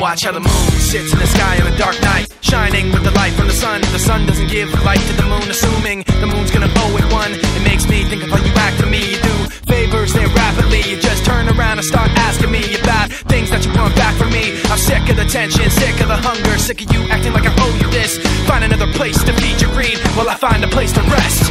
watch 0.00 0.24
how 0.24 0.32
the 0.32 0.40
moon 0.40 0.70
sits 0.80 1.12
in 1.12 1.18
the 1.18 1.26
sky 1.26 1.60
on 1.60 1.68
a 1.68 1.76
dark 1.76 2.00
night, 2.00 2.26
shining 2.40 2.90
with 2.90 3.04
the 3.04 3.10
light 3.12 3.32
from 3.34 3.46
the 3.46 3.52
sun. 3.52 3.82
The 3.92 3.98
sun 3.98 4.24
doesn't 4.24 4.48
give 4.48 4.72
light 4.82 4.98
to 4.98 5.12
the 5.12 5.28
moon, 5.28 5.44
assuming 5.44 6.02
the 6.24 6.26
moon's 6.26 6.50
gonna 6.50 6.72
owe 6.72 6.96
it 6.96 7.04
one. 7.12 7.32
It 7.36 7.62
makes 7.62 7.86
me 7.86 8.04
think 8.04 8.24
of 8.24 8.30
how 8.30 8.40
you 8.40 8.52
act 8.56 8.80
to 8.80 8.86
me. 8.86 8.98
You 9.12 9.20
do 9.20 9.36
favors 9.68 10.12
there 10.14 10.28
rapidly. 10.28 10.80
You 10.88 10.96
just 10.96 11.24
turn 11.26 11.48
around 11.52 11.78
and 11.78 11.86
start 11.86 12.08
asking 12.16 12.50
me 12.50 12.64
about 12.80 13.12
things 13.28 13.50
that 13.50 13.64
you 13.66 13.72
want 13.76 13.94
back 13.94 14.16
from 14.16 14.32
me. 14.32 14.56
I'm 14.72 14.78
sick 14.78 15.04
of 15.10 15.16
the 15.16 15.26
tension, 15.26 15.68
sick 15.68 16.00
of 16.00 16.08
the 16.08 16.16
hunger, 16.16 16.56
sick 16.56 16.80
of 16.80 16.90
you 16.92 17.04
acting 17.12 17.34
like 17.34 17.44
I 17.44 17.52
owe 17.60 17.76
you 17.76 17.90
this. 17.92 18.16
Find 18.48 18.64
another 18.64 18.90
place 18.92 19.22
to 19.22 19.32
feed 19.34 19.60
your 19.60 19.70
greed 19.76 19.98
while 20.16 20.28
I 20.30 20.36
find 20.36 20.64
a 20.64 20.68
place 20.68 20.92
to 20.92 21.02
rest. 21.12 21.49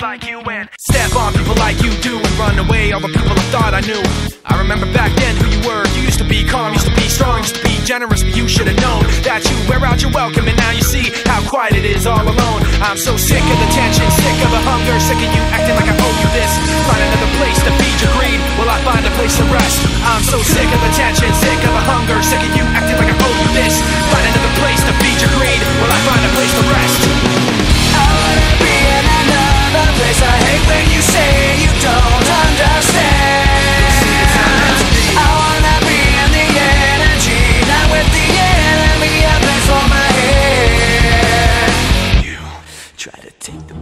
Like 0.00 0.26
you 0.26 0.40
and 0.50 0.68
step 0.78 1.14
on 1.16 1.32
people 1.32 1.54
like 1.56 1.80
you 1.80 1.90
do 2.02 2.18
and 2.18 2.32
run 2.36 2.58
away 2.58 2.92
all 2.92 3.00
the 3.00 3.08
people 3.08 3.32
I 3.32 3.46
thought 3.54 3.72
I 3.72 3.80
knew. 3.80 4.02
I 4.44 4.58
remember 4.58 4.84
back 4.92 5.14
then 5.16 5.36
who 5.40 5.48
you 5.48 5.60
were. 5.64 5.86
You 5.96 6.02
used 6.04 6.18
to 6.18 6.28
be 6.28 6.44
calm, 6.44 6.72
used 6.74 6.84
to 6.84 6.94
be 6.94 7.08
strong, 7.08 7.40
used 7.40 7.56
to 7.56 7.64
be 7.64 7.74
generous, 7.84 8.22
but 8.22 8.36
you 8.36 8.48
should 8.48 8.68
have 8.68 8.76
known 8.82 9.08
that 9.24 9.40
you 9.46 9.56
wear 9.70 9.80
out 9.86 10.02
your 10.02 10.12
welcome 10.12 10.48
and 10.48 10.56
now 10.58 10.72
you 10.74 10.82
see 10.82 11.08
how 11.24 11.40
quiet 11.48 11.72
it 11.78 11.86
is 11.86 12.04
all 12.04 12.20
alone. 12.20 12.60
I'm 12.84 12.98
so 12.98 13.16
sick 13.16 13.40
of 13.40 13.58
the 13.62 13.70
tension, 13.72 14.04
sick 14.10 14.38
of 14.44 14.50
the 14.52 14.62
hunger, 14.68 14.96
sick 15.00 15.20
of 15.22 15.30
you 15.32 15.42
acting 15.54 15.76
like 15.78 15.88
I 15.88 15.96
owe 15.96 16.16
you 16.20 16.28
this. 16.34 16.52
Find 16.90 17.00
another 17.00 17.30
place 17.40 17.58
to 17.64 17.72
feed 17.80 17.96
your 18.02 18.12
greed 18.20 18.40
while 18.60 18.68
I 18.68 18.78
find 18.84 19.02
a 19.06 19.12
place 19.16 19.38
to 19.40 19.46
rest. 19.48 19.80
I'm 20.04 20.24
so 20.26 20.38
sick 20.44 20.68
of 20.68 20.80
the 20.82 20.92
tension, 20.92 21.30
sick 21.40 21.60
of 21.64 21.72
the 21.72 21.84
hunger, 21.88 22.18
sick 22.20 22.42
of 22.42 22.52
you 22.52 22.64
acting 22.76 22.98
like 23.00 23.10
I 23.10 23.16
owe 23.16 23.36
you 23.38 23.48
this. 23.56 23.74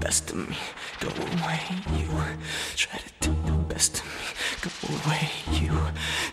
Best 0.00 0.30
of 0.30 0.48
me, 0.48 0.56
go 1.00 1.08
away. 1.08 1.60
You 1.96 2.08
try 2.76 2.98
to 2.98 3.10
take 3.20 3.44
the 3.46 3.52
best 3.68 3.98
of 4.00 4.04
me, 4.06 4.26
go 4.62 4.70
away. 4.94 5.30
You 5.60 5.78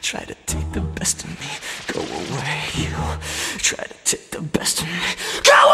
try 0.02 0.23
to 0.23 0.35
take 0.45 0.71
the 0.71 0.81
best 0.81 1.23
of 1.23 1.30
me, 1.39 1.52
go 1.93 1.99
away. 2.02 2.61
You 2.75 2.93
try 3.59 3.83
to 3.83 3.95
take 4.03 4.31
the 4.31 4.41
best 4.41 4.81
of 4.81 4.88
me, 4.88 5.09
go 5.43 5.64